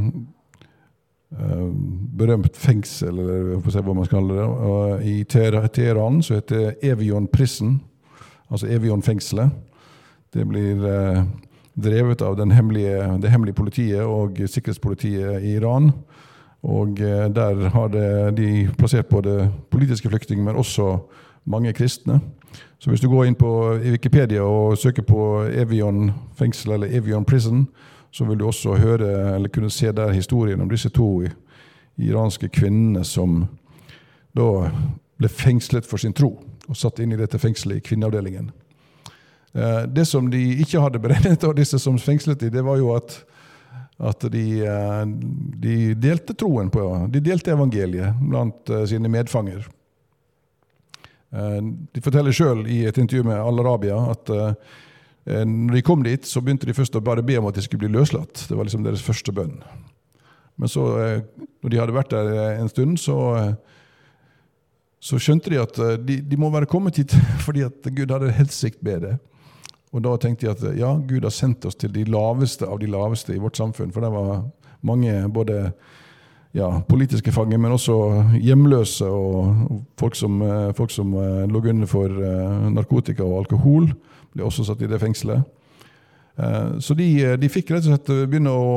[2.17, 4.47] berømt fengsel, eller får se hva man skal kalle det.
[5.05, 7.81] I Teheran så heter det Evion Prison,
[8.49, 9.49] altså Evion-fengselet.
[10.33, 10.75] Det blir
[11.83, 15.91] drevet av hemmelige, det hemmelige politiet og sikkerhetspolitiet i Iran.
[16.63, 17.87] Og der har
[18.35, 20.97] de plassert både politiske flyktninger, men også
[21.45, 22.19] mange kristne.
[22.79, 23.51] Så hvis du går inn på
[23.83, 27.67] Wikipedia og søker på Evion fengsel eller Evion prison,
[28.11, 31.23] så vil du også høre eller kunne se der historien om disse to
[31.97, 33.43] iranske kvinnene som
[34.35, 34.69] da
[35.19, 36.31] ble fengslet for sin tro
[36.69, 38.51] og satt inn i dette fengselet i kvinneavdelingen.
[39.53, 42.91] Eh, det som de ikke hadde beregnet, av disse som fengslet dem, det var jo
[42.93, 43.15] at,
[44.11, 45.01] at de, eh,
[45.63, 49.67] de, delte troen på De delte evangeliet blant eh, sine medfanger.
[51.29, 54.31] De forteller sjøl i et intervju med Al Arabia at
[55.29, 57.83] når de kom dit, så begynte de først å bare be om at de skulle
[57.83, 58.47] bli løslatt.
[58.49, 59.59] Det var liksom deres første bønn.
[60.57, 60.87] Men så,
[61.61, 63.19] når de hadde vært der en stund, så,
[64.97, 67.13] så skjønte de at de, de, må være kommet hit
[67.45, 69.13] fordi at Gud hadde hensikt med det.
[69.89, 72.89] Og da tenkte jeg at ja, Gud har sendt oss til de laveste av de
[72.91, 73.93] laveste i vårt samfunn.
[73.93, 74.43] For det var
[74.85, 75.71] mange både
[76.57, 77.95] ja, politiske fanger, men også
[78.41, 83.89] hjemløse og folk som, eh, folk som eh, lå under for eh, narkotika og alkohol.
[84.33, 85.55] Ble også satt i det fengselet.
[86.79, 88.67] Så de, de fikk rett og slett begynne å,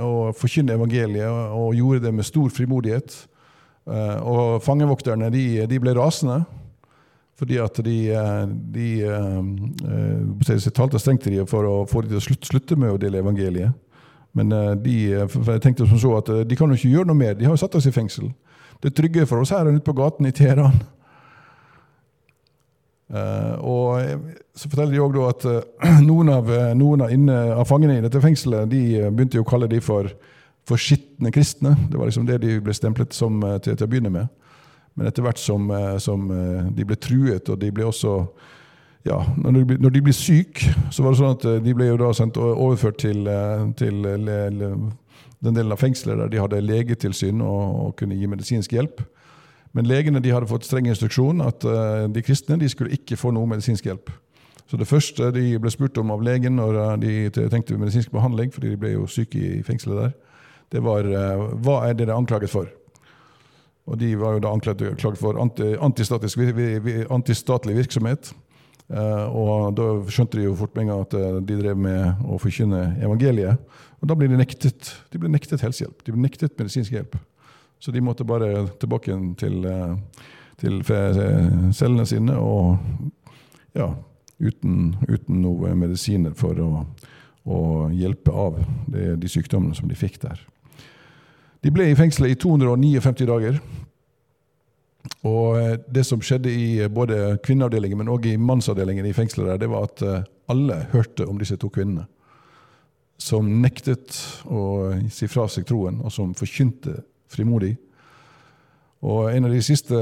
[0.00, 3.12] å forkynne evangeliet, og gjorde det med stor frimodighet.
[4.24, 6.38] Og fangevokterne de, de ble rasende.
[7.40, 7.98] Fordi at de,
[8.74, 8.88] de,
[10.44, 13.00] de talte strengt til dem for å få dem til å slutte, slutte med å
[13.00, 13.72] dele evangeliet.
[14.36, 15.26] Men eh, de,
[15.62, 17.36] tenkte som så at eh, de kan jo ikke gjøre noe mer.
[17.38, 18.30] De har jo satt oss i fengsel.
[18.80, 20.76] Det er tryggere for oss her enn ute på gaten i Teheran.
[23.10, 23.98] Og
[24.54, 25.46] så forteller de òg at
[26.08, 29.66] noen, av, noen av, inne, av, fangene i dette fengselet de begynte jo å kalle
[29.70, 30.06] de for,
[30.68, 31.74] for skitne kristne.
[31.90, 34.30] Det var liksom det de ble stemplet som til, til å begynne med.
[34.98, 35.68] Men etter hvert som,
[36.02, 36.24] som
[36.74, 38.14] de ble truet, og de ble også
[39.02, 41.88] ja, når de, når de ble syke, så var det sånn at eh, de ble
[41.88, 43.28] jo da sendt overført til,
[43.80, 44.70] til le, le,
[45.40, 49.00] den delen av fengselet der de hadde legetilsyn og, og, kunne gi medisinsk hjelp.
[49.72, 51.62] Men legene de hadde fått streng instruksjon at
[52.10, 54.10] de kristne de skulle ikke få noe medisinsk hjelp.
[54.66, 58.72] Så det første de ble spurt om av legen når de tenkte medisinsk behandling, fordi
[58.72, 60.16] de ble jo syke i fengselet der,
[60.74, 61.06] det var
[61.62, 62.66] hva er dere er anklaget for?
[63.88, 68.32] Og de var jo da anklaget for anti, antistatlig virksomhet.
[68.90, 72.24] Eh, og da skjønte de jo fort med en gang at eh, de drev med
[72.26, 73.62] å forkynne evangeliet.
[74.00, 76.02] Og da ble de nektet de ble nektet helsehjelp.
[76.02, 77.14] De ble nektet medisinsk hjelp.
[77.80, 80.26] Så de måtte bare tilbake til, eh,
[80.60, 82.82] til cellene sine og
[83.78, 83.92] ja,
[84.42, 86.70] uten, uten noe medisiner for å,
[87.46, 87.60] å
[87.94, 88.58] hjelpe av
[88.90, 90.42] de, de sykdommene som de fikk der.
[91.60, 93.60] De ble i fengselet i 259 dager.
[95.28, 99.48] Og eh, Det som skjedde i eh, både kvinneavdelingen, men også i mannsavdelingen i fengselet,
[99.52, 102.06] der, det var at eh, alle hørte om disse to kvinnene.
[103.20, 104.16] Som nektet
[104.48, 107.74] å si fra seg troen, og som forkynte frimodig.
[109.00, 109.96] Og En av de siste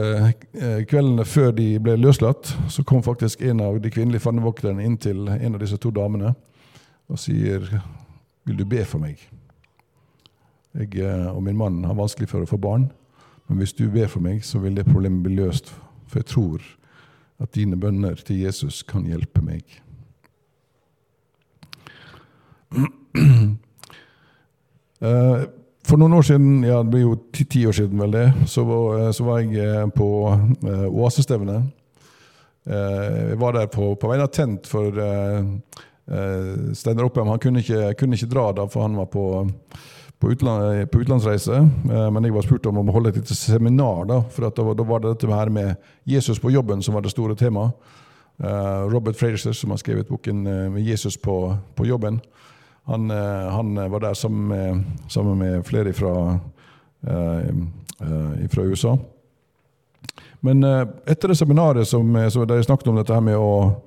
[0.90, 5.28] kveldene før de ble løslatt, så kom faktisk en av de kvinnelige fannevokterne inn til
[5.28, 6.34] en av disse to damene
[7.08, 7.62] og sier
[8.48, 9.20] Vil du be for meg?
[10.76, 12.90] Jeg og min mann har vanskelig for å få barn.
[13.48, 15.72] Men hvis du ber for meg, så vil det problemet bli løst.
[16.08, 16.64] For jeg tror
[17.38, 19.62] at dine bønner til Jesus kan hjelpe meg.
[24.98, 25.42] Eh,
[25.86, 28.64] for noen år siden, ja det blir jo ti, ti år siden vel det, så
[28.66, 30.08] eh, så var jeg eh, på
[30.90, 31.60] Oasestevne.
[32.66, 34.90] Jeg var der på, på vegne av Tent, for
[36.74, 39.22] Steinar Oppheim han kunne kunne ikke, dra da, for han var på,
[40.18, 41.54] på, utland, på utlandsreise,
[41.90, 44.04] eh, men jeg var spurt om å holde et lite seminar.
[44.08, 45.76] Da for da var, da var det dette her med
[46.08, 47.94] Jesus på jobben som var det store temaet.
[48.38, 52.20] Uh, Robert Frazier, som har skrevet boken uh, 'Jesus på, på jobben',
[52.86, 56.38] han, han, var der sammen med, sammen med flere fra,
[58.48, 58.96] fra USA.
[60.40, 63.82] Men etter det seminaret som, som der jeg snakket om dette her med å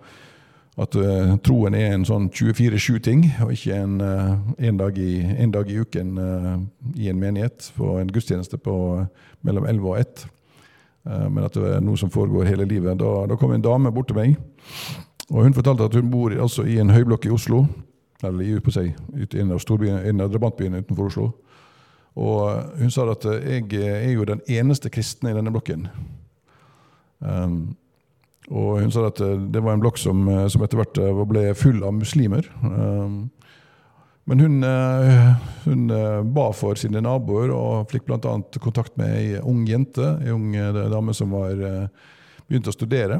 [0.82, 5.52] at uh, troen er en sånn 24-7-ting, og ikke en, uh, en, dag i, en,
[5.54, 6.56] dag i, uken uh,
[6.98, 8.76] i en menighet på en gudstjeneste på
[9.46, 10.26] mellom 11 og 1.
[11.34, 13.00] men at det er noe som foregår hele livet.
[13.00, 14.36] Da, da, kom en dame bort til meg,
[15.32, 17.64] og hun fortalte at hun bor altså, i en høyblokk i Oslo.
[18.22, 18.92] Eller i, på seg,
[19.34, 21.30] en av, en av drabantbyene utenfor Oslo.
[22.22, 25.88] Og hun sa at jeg er jo den eneste kristne i denne blokken.
[27.18, 27.72] Um,
[28.50, 31.22] og hun sa at eh, det var en blokk som, eh, som etter hvert eh,
[31.30, 32.48] ble full av muslimer.
[32.64, 33.30] Um,
[34.30, 34.62] men hun,
[35.66, 35.88] hun
[36.32, 38.36] ba for sine naboer og fikk bl.a.
[38.62, 41.58] kontakt med ei ung jente, ei ung dame som var
[42.46, 43.18] begynte å studere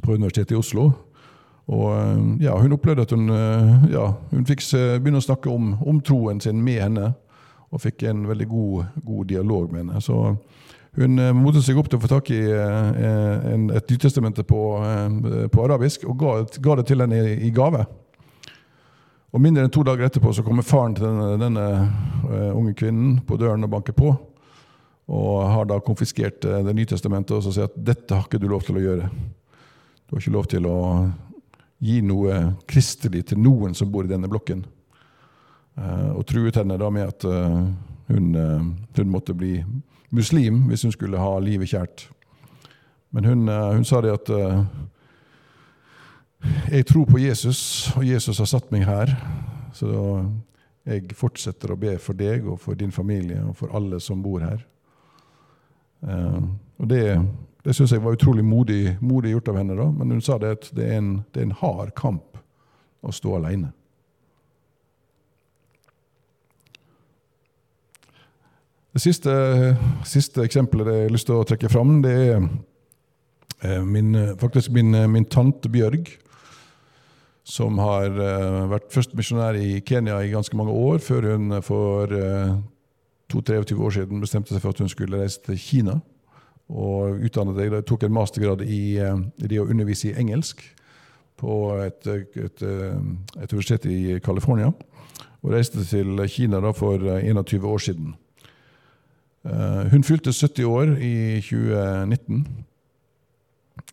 [0.00, 0.88] på Universitetet i Oslo.
[1.68, 3.28] Og ja, Hun opplevde at hun,
[3.92, 7.12] ja, hun fikk begynne å snakke om, om, troen sin med henne,
[7.68, 10.02] og fikk en veldig god, god dialog med henne.
[10.02, 10.32] Så
[10.98, 15.46] hun eh, motet seg opp til å få tak i eh, et Nytestamente på, eh,
[15.52, 17.84] på, arabisk og ga, ga, det til henne i, i, gave.
[19.30, 23.36] Og Mindre enn to dager etterpå så kommer faren til denne, denne unge kvinnen på
[23.38, 24.14] døren og banker på.
[25.08, 28.48] Og har da konfiskert Det nye testamentet og så sier at dette har ikke du
[28.50, 29.10] lov til å gjøre.
[30.08, 30.78] Du har ikke lov til å
[31.84, 34.64] gi noe kristelig til noen som bor i denne blokken.
[36.16, 38.32] Og truet henne da med at hun,
[38.96, 39.58] hun måtte bli
[40.10, 42.08] muslim hvis hun skulle ha livet kjært.
[43.10, 44.64] Men hun, eh, hun sa det at uh,
[46.70, 49.14] jeg tror på Jesus, og Jesus har satt meg her.
[49.72, 49.88] Så
[50.88, 54.44] jeg fortsetter å be for deg og for din familie og for alle som bor
[54.44, 54.64] her.
[56.04, 56.44] Uh,
[56.78, 57.04] og Det,
[57.64, 59.76] det syns jeg var utrolig modig, modig, gjort av henne.
[59.76, 62.38] da, Men hun sa det at det er en, det er en hard kamp
[63.02, 63.72] å stå alene.
[68.88, 69.32] Det siste,
[70.08, 72.38] siste, eksempelet jeg har lyst til å trekke fram, det er
[73.60, 76.08] eh, min, faktisk min, min, tante Bjørg.
[77.48, 82.14] Som har eh, vært først misjonær i Kenya i ganske mange år, før hun for
[83.28, 85.98] 22-23 eh, år siden bestemte seg for at hun skulle reise til Kina.
[86.68, 90.64] Og utdannet deg, tok en mastergrad i, i, det å undervise i engelsk
[91.38, 94.72] på et, et, et universitet i California.
[95.44, 98.16] Og reiste til Kina for 21 år siden.
[99.46, 102.46] Eh, hun fylte 70 år i 2019.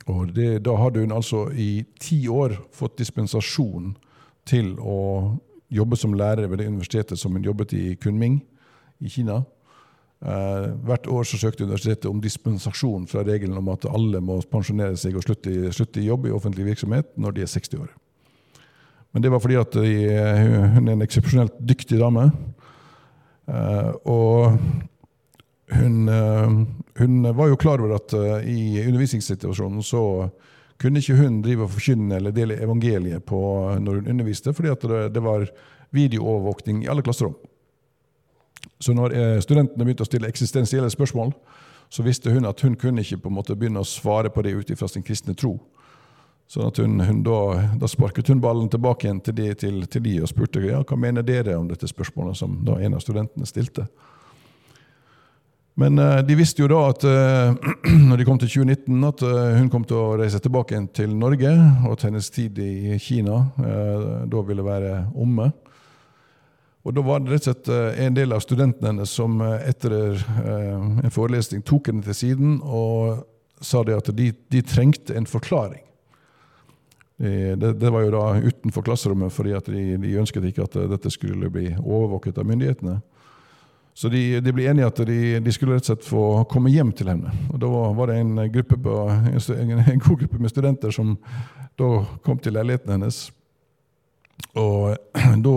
[0.06, 3.96] Og det, Da hadde hun altså i ti år fått dispensasjon
[4.46, 5.38] til å
[5.70, 8.42] jobbe som lærer ved det universitetet som hun jobbet i Kunming
[9.02, 9.44] i Kina.
[10.26, 14.96] Uh, hvert år så søkte universitetet om dispensasjon fra regelen om at alle må pensjonere
[14.98, 17.90] seg og slutte slutte i jobb i offentlig virksomhet når de er 60 år.
[19.14, 19.92] Men det var fordi at de,
[20.76, 22.30] hun er en eksepsjonelt dyktig dame.
[24.06, 24.58] Og
[25.68, 26.50] hun, eh,
[26.96, 30.30] hun, var jo klar over at eh, i undervisningssituasjonen så
[30.82, 33.40] kunne ikke hun drive og forkynne eller dele evangeliet på
[33.82, 35.48] når hun underviste, fordi det, det, var
[35.96, 37.36] videoovervåkning i alle klasserom.
[38.80, 41.34] Så når eh, studentene begynte å stille eksistensielle spørsmål,
[41.90, 44.54] så visste hun at hun kunne ikke på en måte begynne å svare på det
[44.58, 45.56] ut ifra sin kristne tro.
[46.48, 47.38] Så at hun, hun da,
[47.80, 50.98] da, sparket hun ballen tilbake igjen til de, til, til de og spurte ja, hva
[51.00, 53.88] mener dere om dette spørsmålet som en av studentene stilte.
[55.76, 57.74] Men uh, de visste jo da at uh,
[58.10, 61.52] når de kom til 2019, at uh, hun kom til å reise tilbake til Norge,
[61.84, 63.42] og at hennes tid i Kina
[64.26, 65.52] da ville være omme.
[66.86, 67.70] Og Da var det rett og slett
[68.06, 73.24] en del av studentene hennes som etter en forelesning tok henne til siden og
[73.58, 75.82] sa det at de, de trengte en forklaring.
[77.18, 81.50] Det, det, var jo da utenfor klasserommet, fordi de, de ønsket ikke at dette skulle
[81.50, 83.00] bli overvåket av myndighetene.
[83.96, 86.92] Så de, de, ble enige at de, de, skulle rett og slett få komme hjem
[86.92, 87.32] til henne.
[87.54, 91.16] Og Da var det en, gruppe på, en, en god gruppe med studenter som
[91.80, 91.90] da
[92.26, 93.22] kom til leiligheten hennes.
[94.60, 94.98] Og
[95.48, 95.56] da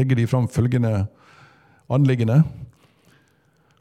[0.00, 1.04] legger de fram følgende
[1.86, 2.42] anliggende.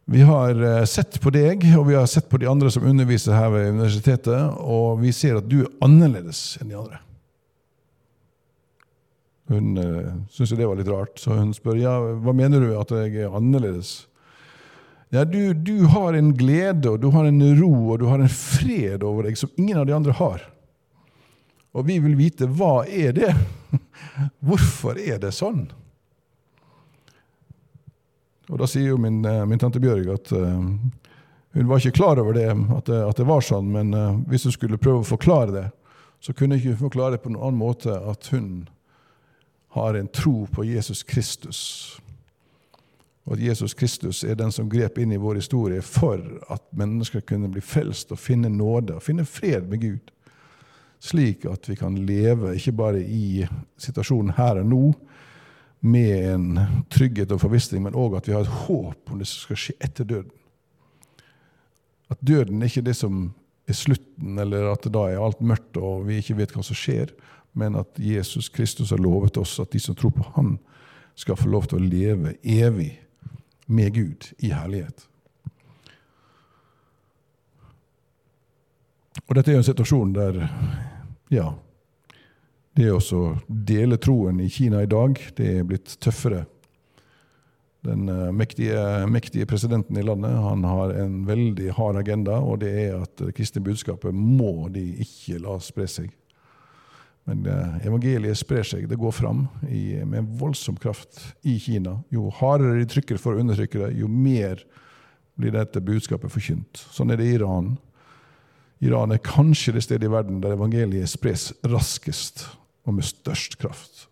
[0.06, 3.38] Vi har eh, sett på deg, og vi har sett på de andre som underviser
[3.38, 7.00] her ved universitetet, og vi ser at du er annerledes enn de andre.
[9.52, 12.94] Hun uh, syntes det var litt rart, så hun spør ja, hva mener du at
[12.96, 14.06] jeg er annerledes.
[15.14, 18.32] Ja, du, du, har en glede, og du har en ro og du har en
[18.32, 20.48] fred over deg som ingen av de andre har.
[21.74, 23.30] Og vi vil vite hva er det?
[24.48, 25.68] Hvorfor er det sånn?
[28.50, 30.66] Og da sier jo min, eh, min tante Bjørg at uh,
[31.54, 34.48] hun var ikke klar over det, at det, at det var sånn, men uh, hvis
[34.50, 35.68] hun skulle prøve å forklare det,
[36.24, 38.66] så kunne hun ikke forklare det på noen annen måte at hun
[39.74, 41.60] har en tro på Jesus Kristus.
[43.24, 46.22] Og at Jesus Kristus er den som grep inn i vår historie for
[46.52, 50.12] at mennesker kunne bli frelst og finne nåde og finne fred med Gud.
[51.04, 53.48] Slik at vi kan leve ikke bare i
[53.82, 54.84] situasjonen her og nå,
[55.84, 56.60] med en
[56.94, 59.74] trygghet og forvissning, men òg at vi har et håp om det som skal skje
[59.84, 60.32] etter døden.
[62.14, 63.26] At døden er ikke det som
[63.68, 67.12] er slutten, eller at da er alt mørkt og vi ikke vet hva som skjer,
[67.54, 70.58] men at Jesus Kristus har lovet oss at de som tror på Han,
[71.16, 72.96] skal få lov til å leve evig
[73.70, 75.06] med Gud i herlighet.
[79.28, 80.40] Og dette er en situasjon der
[81.30, 81.52] ja,
[82.74, 86.48] det å dele troen i Kina i dag, det er blitt tøffere.
[87.84, 88.80] Den uh, mektige,
[89.12, 93.34] mektige, presidenten i landet han har en veldig hard agenda, og det er at det
[93.36, 96.10] kristne budskapet må de ikke la spre seg.
[97.30, 101.98] Men uh, evangeliet sprer seg, det går fram i, med voldsom kraft i Kina.
[102.12, 104.60] Jo hardere de trykker for å undertrykke det, jo mer
[105.40, 106.84] blir dette budskapet forkynt.
[106.94, 107.78] Sånn er det i Iran.
[108.84, 112.44] Iran er kanskje det stedet i verden der evangeliet spres raskest
[112.84, 114.08] og med størst kraft.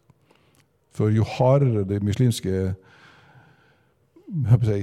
[0.95, 2.72] For jo hardere de muslimske
[4.64, 4.80] si,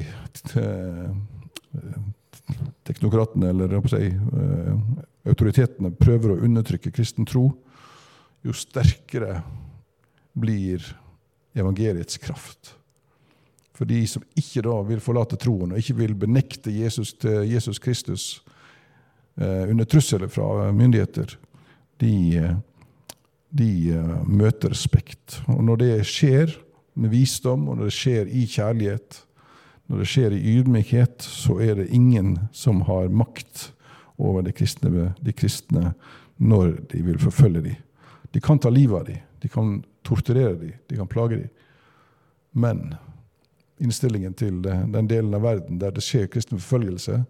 [2.89, 4.75] teknokratene eller si, eh,
[5.29, 7.51] autoritetene prøver å undertrykke kristen tro,
[8.47, 9.41] jo sterkere
[10.39, 10.85] blir
[11.59, 12.75] evangeliets kraft.
[13.75, 17.79] For de som ikke da vil forlate troen og ikke vil benekte Jesus til Jesus
[17.83, 18.25] Kristus
[19.39, 21.37] eh, under trusler fra myndigheter,
[21.99, 22.57] de eh,
[23.51, 25.41] de uh, møter respekt.
[25.49, 26.53] Og når det skjer
[26.99, 29.23] med visdom, og når det skjer i kjærlighet,
[29.89, 33.71] når det skjer i ydmykhet, så er det ingen som har makt
[34.21, 35.95] over de kristne, de kristne
[36.37, 37.85] når de vil forfølge dem.
[38.33, 41.49] De kan ta livet av dem, de kan torturere dem, de kan plage dem.
[42.53, 42.95] Men
[43.79, 47.23] innstillingen til den delen av verden der det skjer kristen forfølgelse,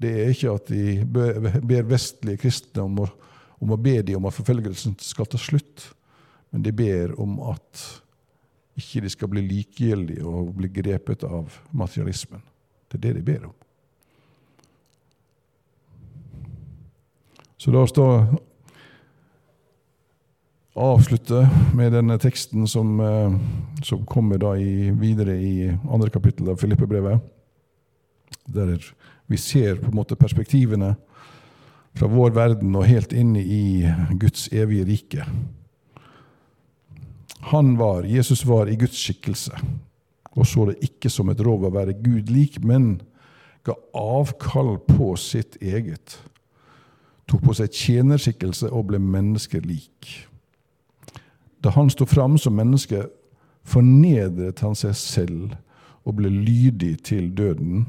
[0.00, 1.04] det er ikke at de
[1.64, 3.08] ber vestlige kristne om å
[3.58, 5.88] om å be dem om at forfølgelsen skal ta slutt,
[6.52, 7.84] men de ber om at
[8.76, 12.42] ikke de skal bli likegyldige og bli grepet av materialismen.
[12.86, 13.54] Det er det de ber om.
[17.56, 18.06] Så la oss da
[20.76, 21.42] avslutte
[21.76, 23.36] med denne teksten som, eh,
[23.82, 27.20] som kommer da i, videre i andre kapittel av Filippe-brevet,
[28.46, 28.78] der
[29.26, 30.94] vi ser på en måte perspektivene
[31.96, 33.88] fra vår verden og helt inn i
[34.20, 35.26] Guds evige rike.
[37.52, 39.56] Han var, Jesus var i Guds skikkelse
[40.36, 42.98] og så det ikke som et rov å være Gud lik, men
[43.66, 46.18] ga avkall på sitt eget.
[47.26, 50.12] Tok på seg tjenerskikkelse og ble mennesker lik.
[51.66, 53.00] Da han sto fram som menneske,
[53.66, 55.56] fornedret han seg selv
[56.06, 57.88] og ble lydig til døden,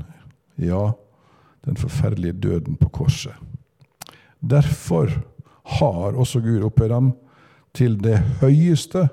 [0.58, 0.96] ja,
[1.62, 3.36] den forferdelige døden på korset.
[4.42, 5.14] Derfor
[5.78, 7.12] har også Gud opphøyd ham
[7.78, 9.06] til det høyeste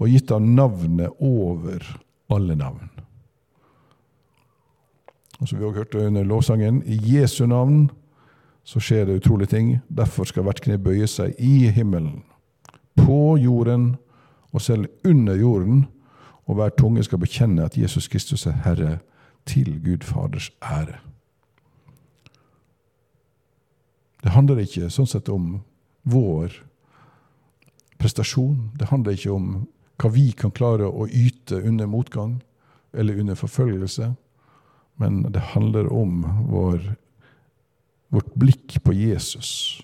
[0.00, 1.86] og gitt ham navnet over
[2.26, 2.90] alle navn.
[5.38, 7.86] Og som vi også hørte under lovsangen, i Jesu navn
[8.64, 9.76] så skjer det utrolige ting.
[9.86, 12.24] Derfor skal hvert kne bøye seg i himmelen,
[12.96, 13.94] på jorden
[14.52, 15.86] og selv under jorden,
[16.46, 18.98] og hver tunge skal bekjenne at Jesus Kristus er Herre,
[19.46, 21.00] til Gud Faders ære.
[24.22, 25.56] Det handler ikke sånn sett om
[26.06, 26.54] vår
[27.98, 28.70] prestasjon.
[28.78, 29.48] Det handler ikke om
[29.98, 32.36] hva vi kan klare å yte under motgang
[32.94, 34.12] eller under forfølgelse.
[35.02, 36.92] Men det handler om vår,
[38.14, 39.82] vårt blikk på Jesus.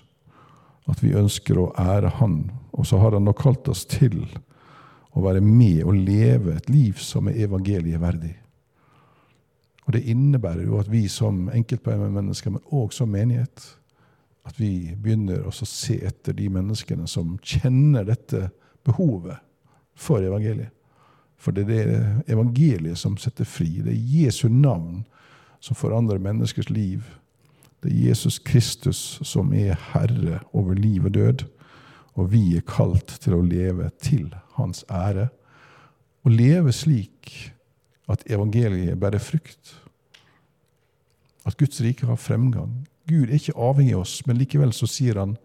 [0.89, 2.51] At vi ønsker å ære Han.
[2.73, 4.23] Og så har Han nok kalt oss til
[5.13, 8.35] å være med og leve et liv som er evangeliet verdig.
[9.85, 13.63] Og Det innebærer jo at vi som enkeltmennesker, men òg som menighet,
[14.45, 18.49] at vi begynner å se etter de menneskene som kjenner dette
[18.85, 19.41] behovet
[19.97, 20.69] for evangeliet.
[21.39, 23.79] For det er det evangeliet som setter fri.
[23.81, 25.05] Det er Jesu navn
[25.63, 27.05] som forandrer menneskers liv.
[27.83, 31.45] Det er Jesus Kristus som er herre over liv og død.
[32.19, 35.29] Og vi er kalt til å leve til hans ære.
[36.25, 37.53] Å leve slik
[38.11, 39.75] at evangeliet bærer frukt.
[41.47, 42.83] At Guds rike har fremgang.
[43.07, 45.37] Gud er ikke avhengig av oss, men likevel så sier han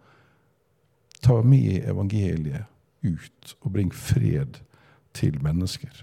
[1.25, 2.67] ta med evangeliet
[3.05, 4.59] ut og bring fred
[5.17, 6.03] til mennesker.